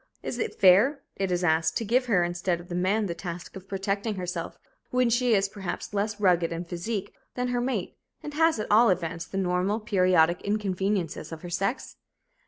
Is 0.23 0.39
it 0.39 0.59
fair, 0.59 1.01
it 1.15 1.31
is 1.31 1.43
asked, 1.43 1.77
to 1.77 1.85
give 1.85 2.07
her, 2.07 2.23
instead 2.23 2.59
of 2.59 2.69
the 2.69 2.73
man, 2.73 3.05
the 3.05 3.13
task 3.13 3.55
of 3.55 3.67
protecting 3.67 4.15
herself 4.15 4.57
when 4.89 5.11
she 5.11 5.35
is, 5.35 5.47
perhaps, 5.47 5.93
less 5.93 6.19
rugged 6.19 6.51
in 6.51 6.65
physique 6.65 7.13
than 7.35 7.49
her 7.49 7.61
mate, 7.61 7.95
and 8.23 8.33
has, 8.33 8.59
at 8.59 8.71
all 8.71 8.89
events, 8.89 9.25
the 9.25 9.37
normal, 9.37 9.79
periodic 9.79 10.41
inconveniences 10.41 11.31
of 11.31 11.43
her 11.43 11.51
sex? 11.51 11.97